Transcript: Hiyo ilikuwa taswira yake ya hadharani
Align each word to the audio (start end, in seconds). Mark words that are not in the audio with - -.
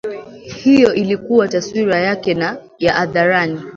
Hiyo 0.55 0.93
ilikuwa 0.93 1.47
taswira 1.47 1.99
yake 1.99 2.57
ya 2.79 2.93
hadharani 2.93 3.61